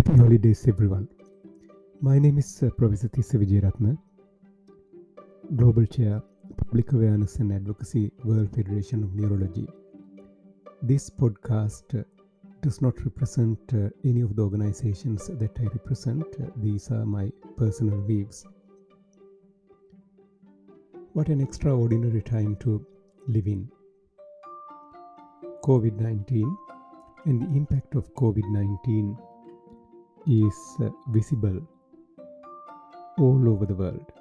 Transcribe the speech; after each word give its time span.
Happy 0.00 0.16
holidays, 0.16 0.66
everyone. 0.66 1.06
My 2.00 2.18
name 2.18 2.38
is 2.38 2.62
uh, 2.62 2.70
Professor 2.70 3.10
Tissa 3.10 3.36
Wijeratne, 3.36 3.98
Global 5.56 5.84
Chair, 5.84 6.22
Public 6.56 6.92
Awareness 6.92 7.36
and 7.36 7.52
Advocacy, 7.52 8.10
World 8.24 8.48
Federation 8.56 9.02
of 9.04 9.14
Neurology. 9.14 9.68
This 10.80 11.10
podcast 11.10 12.00
uh, 12.00 12.04
does 12.62 12.80
not 12.80 12.98
represent 13.04 13.58
uh, 13.74 13.90
any 14.02 14.22
of 14.22 14.36
the 14.36 14.42
organizations 14.42 15.26
that 15.26 15.58
I 15.60 15.64
represent. 15.64 16.24
Uh, 16.40 16.46
these 16.56 16.90
are 16.90 17.04
my 17.04 17.30
personal 17.58 18.00
views. 18.00 18.46
What 21.12 21.28
an 21.28 21.42
extraordinary 21.42 22.22
time 22.22 22.56
to 22.60 22.86
live 23.28 23.46
in. 23.46 23.68
COVID 25.62 26.00
19 26.00 26.56
and 27.26 27.42
the 27.42 27.54
impact 27.54 27.96
of 27.96 28.14
COVID 28.14 28.48
19 28.50 29.18
is 30.26 30.54
visible 31.08 31.60
all 33.18 33.48
over 33.48 33.66
the 33.66 33.74
world. 33.74 34.12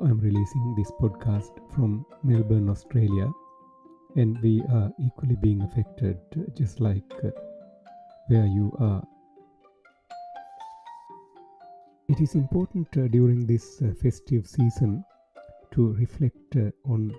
I'm 0.00 0.18
releasing 0.18 0.74
this 0.76 0.90
podcast 1.00 1.52
from 1.74 2.04
Melbourne, 2.24 2.68
Australia, 2.68 3.30
and 4.16 4.40
we 4.42 4.62
are 4.72 4.90
equally 4.98 5.36
being 5.36 5.60
affected 5.62 6.18
just 6.56 6.80
like 6.80 7.12
uh, 7.24 7.30
where 8.28 8.46
you 8.46 8.74
are. 8.80 9.02
It 12.08 12.20
is 12.20 12.34
important 12.34 12.88
uh, 12.96 13.08
during 13.08 13.46
this 13.46 13.80
uh, 13.80 13.92
festive 14.02 14.46
season 14.46 15.04
to 15.72 15.92
reflect 15.92 16.56
uh, 16.56 16.70
on 16.84 17.14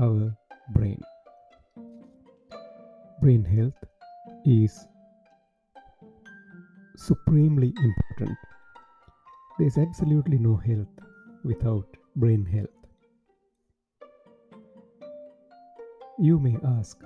our 0.00 0.36
brain. 0.74 1.00
Brain 3.22 3.44
health 3.44 3.84
is 4.44 4.86
supremely 6.98 7.72
important. 7.84 8.36
There's 9.58 9.78
absolutely 9.78 10.36
no 10.36 10.56
health 10.56 10.88
without 11.44 11.86
brain 12.16 12.44
health. 12.44 12.68
You 16.18 16.40
may 16.40 16.56
ask, 16.78 16.98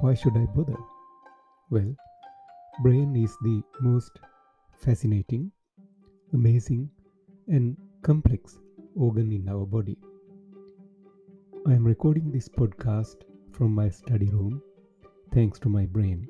why 0.00 0.14
should 0.14 0.36
I 0.36 0.46
bother? 0.54 0.76
Well, 1.70 1.96
brain 2.82 3.16
is 3.16 3.36
the 3.42 3.60
most 3.80 4.12
fascinating, 4.78 5.50
amazing, 6.32 6.90
and 7.48 7.76
complex 8.02 8.60
organ 8.94 9.32
in 9.32 9.48
our 9.48 9.66
body. 9.66 9.96
I 11.66 11.72
am 11.72 11.84
recording 11.84 12.30
this 12.30 12.48
podcast 12.48 13.16
from 13.50 13.74
my 13.74 13.90
study 13.90 14.30
room 14.30 14.62
thanks 15.32 15.58
to 15.60 15.68
my 15.68 15.86
brain. 15.86 16.28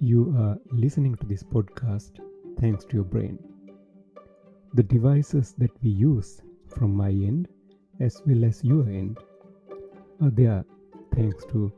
You 0.00 0.34
are 0.36 0.58
listening 0.72 1.14
to 1.16 1.26
this 1.26 1.42
podcast 1.42 2.20
thanks 2.60 2.84
to 2.84 2.96
your 2.96 3.04
brain. 3.04 3.38
The 4.74 4.82
devices 4.82 5.54
that 5.56 5.70
we 5.82 5.88
use 5.88 6.42
from 6.68 6.94
my 6.94 7.08
end 7.08 7.48
as 7.98 8.20
well 8.26 8.44
as 8.44 8.62
your 8.62 8.82
end 8.82 9.18
are 10.20 10.28
there 10.28 10.66
thanks 11.14 11.46
to 11.46 11.72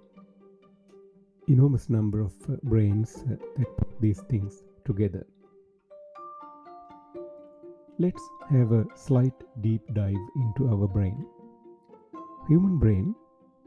enormous 1.46 1.88
number 1.88 2.20
of 2.20 2.32
uh, 2.48 2.56
brains 2.64 3.22
uh, 3.30 3.36
that 3.56 3.76
put 3.76 4.00
these 4.00 4.20
things 4.22 4.64
together. 4.84 5.24
Let's 8.00 8.22
have 8.50 8.72
a 8.72 8.84
slight 8.96 9.34
deep 9.60 9.82
dive 9.94 10.24
into 10.34 10.68
our 10.68 10.88
brain. 10.88 11.24
Human 12.48 12.78
brain 12.78 13.14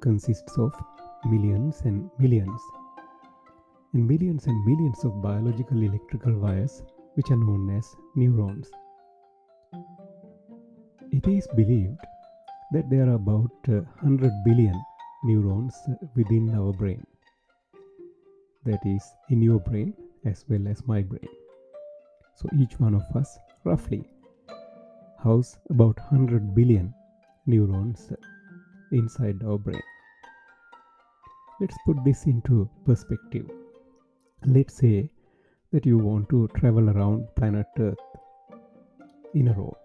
consists 0.02 0.58
of 0.58 0.74
millions 1.26 1.84
and 1.86 2.10
millions 2.20 2.60
and 3.94 4.08
millions 4.08 4.48
and 4.48 4.66
millions 4.66 5.04
of 5.04 5.22
biological 5.22 5.82
electrical 5.82 6.34
wires 6.40 6.84
which 7.16 7.30
are 7.30 7.36
known 7.36 7.70
as 7.78 7.96
neurons. 8.16 8.70
It 11.12 11.28
is 11.28 11.48
believed 11.56 12.00
that 12.72 12.90
there 12.90 13.10
are 13.10 13.16
about 13.16 13.52
uh, 13.68 13.82
100 14.02 14.32
billion 14.46 14.82
neurons 15.26 15.76
within 16.16 16.56
our 16.56 16.72
brain. 16.72 17.06
That 18.64 18.80
is, 18.86 19.04
in 19.30 19.42
your 19.42 19.60
brain 19.60 19.94
as 20.26 20.46
well 20.48 20.68
as 20.68 20.86
my 20.88 21.02
brain. 21.02 21.28
So 22.36 22.48
each 22.58 22.80
one 22.80 22.96
of 22.96 23.04
us, 23.16 23.38
roughly, 23.66 24.04
house 25.22 25.58
about 25.70 25.98
100 26.00 26.56
billion 26.56 26.94
neurons 27.46 28.12
inside 28.92 29.44
our 29.46 29.58
brain. 29.58 29.82
Let's 31.60 31.78
put 31.86 31.98
this 32.06 32.26
into 32.26 32.70
perspective. 32.86 33.50
Let's 34.46 34.74
say 34.74 35.08
that 35.72 35.86
you 35.86 36.00
want 36.00 36.28
to 36.30 36.48
travel 36.56 36.90
around 36.90 37.28
planet 37.36 37.68
Earth 37.78 38.00
in 39.36 39.50
a 39.50 39.54
row. 39.54 39.78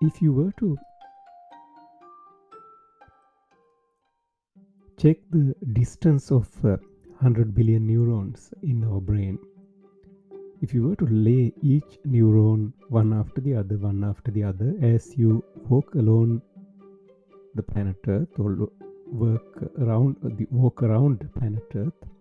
If 0.00 0.22
you 0.22 0.32
were 0.32 0.52
to 0.60 0.78
check 4.96 5.16
the 5.30 5.56
distance 5.72 6.30
of 6.30 6.48
uh, 6.64 6.76
100 7.18 7.52
billion 7.52 7.84
neurons 7.84 8.54
in 8.62 8.84
our 8.84 9.00
brain, 9.00 9.40
if 10.62 10.72
you 10.72 10.86
were 10.86 10.96
to 10.96 11.06
lay 11.06 11.52
each 11.62 11.98
neuron 12.06 12.72
one 12.90 13.12
after 13.12 13.40
the 13.40 13.56
other, 13.56 13.76
one 13.76 14.04
after 14.04 14.30
the 14.30 14.44
other, 14.44 14.72
as 14.80 15.18
you 15.18 15.42
walk 15.68 15.96
along 15.96 16.40
the 17.56 17.62
planet 17.62 17.96
Earth 18.06 18.38
or 18.38 18.70
work 19.06 19.64
around 19.80 20.16
the 20.22 20.46
walk 20.52 20.84
around 20.84 21.28
planet 21.34 21.66
Earth, 21.74 22.13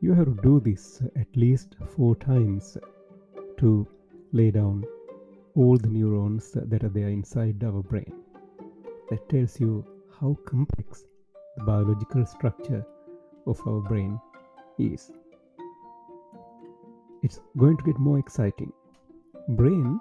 you 0.00 0.14
have 0.14 0.26
to 0.26 0.42
do 0.42 0.60
this 0.60 1.02
at 1.16 1.26
least 1.36 1.74
four 1.96 2.14
times 2.16 2.76
to 3.58 3.86
lay 4.32 4.50
down 4.50 4.84
all 5.56 5.76
the 5.76 5.88
neurons 5.88 6.52
that 6.54 6.84
are 6.84 6.88
there 6.88 7.08
inside 7.08 7.64
our 7.64 7.82
brain. 7.82 8.12
That 9.10 9.28
tells 9.28 9.58
you 9.58 9.84
how 10.20 10.36
complex 10.46 11.04
the 11.56 11.64
biological 11.64 12.24
structure 12.26 12.86
of 13.46 13.60
our 13.66 13.80
brain 13.80 14.20
is. 14.78 15.10
It's 17.22 17.40
going 17.56 17.76
to 17.78 17.84
get 17.84 17.98
more 17.98 18.18
exciting. 18.20 18.72
Brain 19.48 19.98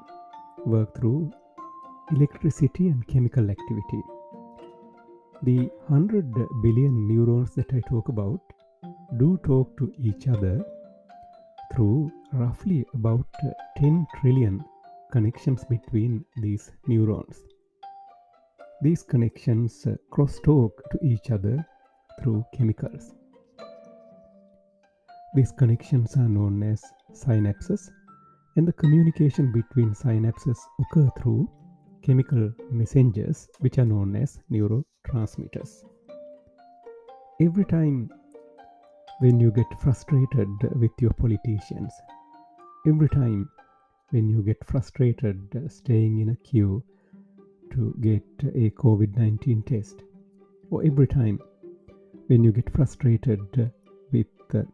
work 0.65 0.95
through 0.95 1.31
electricity 2.11 2.89
and 2.89 3.07
chemical 3.07 3.49
activity. 3.49 4.03
The 5.41 5.69
100 5.87 6.31
billion 6.61 7.07
neurons 7.07 7.55
that 7.55 7.73
I 7.73 7.79
talk 7.89 8.09
about 8.09 8.41
do 9.15 9.39
talk 9.45 9.77
to 9.77 9.91
each 10.03 10.27
other 10.27 10.63
through 11.73 12.11
roughly 12.33 12.85
about 12.93 13.25
10 13.77 14.05
trillion 14.19 14.63
connections 15.11 15.63
between 15.69 16.25
these 16.41 16.71
neurons. 16.87 17.39
These 18.81 19.03
connections 19.03 19.87
uh, 19.87 19.95
crosstalk 20.11 20.71
to 20.91 20.99
each 21.03 21.31
other 21.31 21.65
through 22.21 22.43
chemicals. 22.53 23.15
These 25.35 25.53
connections 25.53 26.15
are 26.17 26.29
known 26.29 26.61
as 26.63 26.81
synapses, 27.13 27.89
and 28.55 28.67
the 28.67 28.73
communication 28.73 29.51
between 29.51 29.93
synapses 29.93 30.57
occur 30.81 31.09
through 31.19 31.49
chemical 32.03 32.51
messengers 32.71 33.47
which 33.59 33.77
are 33.77 33.85
known 33.85 34.15
as 34.15 34.39
neurotransmitters. 34.51 35.83
Every 37.39 37.65
time 37.65 38.09
when 39.19 39.39
you 39.39 39.51
get 39.51 39.67
frustrated 39.79 40.49
with 40.79 40.91
your 40.99 41.13
politicians, 41.13 41.91
every 42.87 43.09
time 43.09 43.49
when 44.11 44.29
you 44.29 44.41
get 44.43 44.63
frustrated 44.65 45.39
staying 45.67 46.19
in 46.19 46.29
a 46.29 46.35
queue 46.37 46.83
to 47.71 47.95
get 47.99 48.23
a 48.43 48.69
COVID 48.71 49.17
19 49.17 49.63
test, 49.63 50.03
or 50.69 50.83
every 50.85 51.07
time 51.07 51.39
when 52.27 52.43
you 52.43 52.51
get 52.51 52.69
frustrated 52.71 53.71
with 54.11 54.27
the 54.49 54.67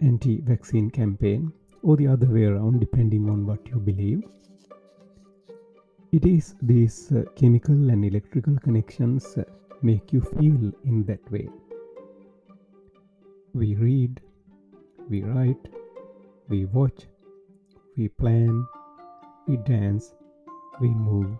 anti 0.00 0.40
vaccine 0.42 0.90
campaign, 0.90 1.52
or 1.82 1.96
the 1.96 2.06
other 2.06 2.26
way 2.26 2.44
around, 2.44 2.80
depending 2.80 3.28
on 3.30 3.46
what 3.46 3.66
you 3.68 3.76
believe. 3.76 4.22
It 6.12 6.26
is 6.26 6.54
these 6.60 7.12
chemical 7.34 7.90
and 7.90 8.04
electrical 8.04 8.58
connections 8.58 9.38
make 9.80 10.12
you 10.12 10.20
feel 10.20 10.72
in 10.84 11.04
that 11.06 11.30
way. 11.30 11.48
We 13.54 13.74
read, 13.74 14.18
we 15.10 15.22
write, 15.22 15.68
we 16.48 16.64
watch, 16.64 17.06
we 17.98 18.08
plan, 18.08 18.66
we 19.46 19.58
dance, 19.58 20.14
we 20.80 20.88
move, 20.88 21.36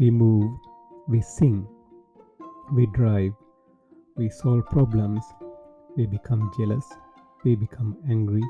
we 0.00 0.10
move, 0.10 0.50
we 1.06 1.20
sing, 1.22 1.68
we 2.72 2.86
drive, 2.86 3.32
we 4.16 4.28
solve 4.28 4.66
problems, 4.66 5.22
we 5.96 6.06
become 6.06 6.50
jealous, 6.58 6.84
we 7.44 7.54
become 7.54 7.96
angry, 8.10 8.42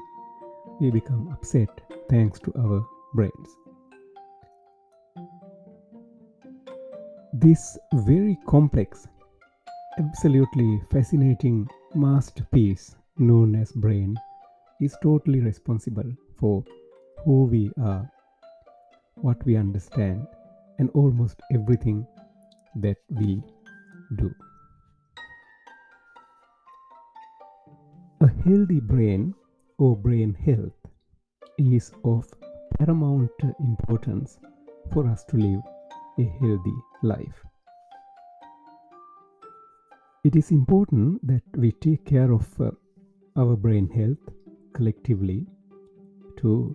we 0.80 0.90
become 0.90 1.28
upset 1.34 1.68
thanks 2.08 2.38
to 2.40 2.52
our 2.58 2.86
brains. 3.12 3.48
This 7.34 7.76
very 7.92 8.38
complex, 8.46 9.06
absolutely 9.98 10.80
fascinating 10.90 11.68
masterpiece 11.96 12.94
known 13.18 13.54
as 13.54 13.72
brain 13.72 14.14
is 14.82 14.96
totally 15.02 15.40
responsible 15.40 16.12
for 16.38 16.62
who 17.24 17.44
we 17.44 17.72
are, 17.80 18.08
what 19.14 19.42
we 19.46 19.56
understand, 19.56 20.26
and 20.78 20.90
almost 20.90 21.40
everything 21.54 22.06
that 22.76 22.98
we 23.08 23.42
do. 24.16 24.30
A 28.20 28.28
healthy 28.44 28.80
brain 28.80 29.34
or 29.78 29.96
brain 29.96 30.34
health 30.34 30.76
is 31.58 31.92
of 32.04 32.26
paramount 32.78 33.30
importance 33.60 34.38
for 34.92 35.06
us 35.06 35.24
to 35.24 35.36
live 35.38 35.62
a 36.18 36.24
healthy 36.40 36.76
life. 37.02 37.42
It 40.26 40.34
is 40.34 40.50
important 40.50 41.24
that 41.24 41.44
we 41.56 41.70
take 41.70 42.04
care 42.04 42.32
of 42.32 42.60
uh, 42.60 42.70
our 43.36 43.54
brain 43.54 43.88
health 43.88 44.34
collectively 44.72 45.46
to 46.38 46.74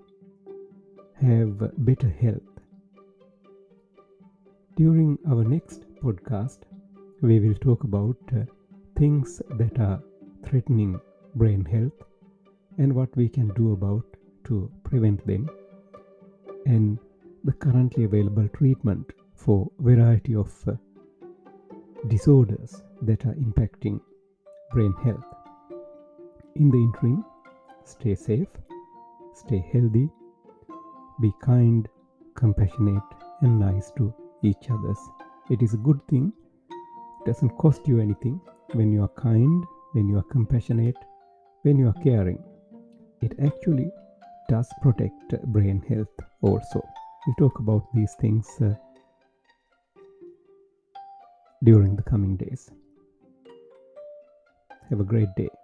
have 1.22 1.58
better 1.86 2.08
health. 2.08 2.54
During 4.78 5.18
our 5.30 5.44
next 5.44 5.82
podcast, 6.02 6.60
we 7.22 7.42
will 7.42 7.56
talk 7.56 7.84
about 7.84 8.16
uh, 8.34 8.44
things 8.98 9.42
that 9.58 9.78
are 9.80 10.02
threatening 10.46 11.02
brain 11.36 11.66
health 11.66 12.08
and 12.78 12.96
what 12.96 13.14
we 13.18 13.28
can 13.28 13.50
do 13.50 13.74
about 13.74 14.06
to 14.46 14.72
prevent 14.86 15.28
them 15.28 15.50
and 16.68 16.98
the 17.44 17.52
currently 17.52 18.06
available 18.06 18.48
treatment 18.54 19.12
for 19.36 19.70
variety 19.80 20.36
of 20.36 20.54
uh, 20.70 20.76
disorders 22.08 22.82
that 23.02 23.26
are 23.26 23.36
impacting 23.36 24.00
brain 24.72 24.94
health. 25.04 25.26
In 26.56 26.70
the 26.70 26.78
interim, 26.78 27.26
stay 27.84 28.16
safe, 28.16 28.48
stay 29.34 29.64
healthy, 29.72 30.10
be 31.22 31.32
kind, 31.42 31.88
compassionate, 32.36 33.04
and 33.42 33.60
nice 33.60 33.92
to 33.98 34.14
each 34.44 34.70
other. 34.70 34.94
It 35.50 35.62
is 35.62 35.74
a 35.74 35.78
good 35.78 36.00
thing. 36.08 36.32
It 36.70 37.26
doesn't 37.26 37.58
cost 37.58 37.88
you 37.88 38.00
anything 38.00 38.40
when 38.74 38.92
you 38.92 39.04
are 39.04 39.10
kind, 39.10 39.64
when 39.94 40.08
you 40.08 40.18
are 40.18 40.24
compassionate, 40.32 40.96
when 41.64 41.78
you 41.78 41.88
are 41.88 42.04
caring. 42.04 42.44
It 43.22 43.34
actually 43.44 43.92
does 44.50 44.68
protect 44.82 45.42
brain 45.48 45.84
health 45.88 46.16
also. 46.42 46.82
We'll 47.26 47.36
talk 47.38 47.60
about 47.60 47.88
these 47.94 48.16
things 48.20 48.48
uh, 48.62 48.74
during 51.64 51.96
the 51.96 52.04
coming 52.04 52.36
days. 52.38 52.72
Have 54.92 55.00
a 55.00 55.06
great 55.06 55.34
day. 55.36 55.61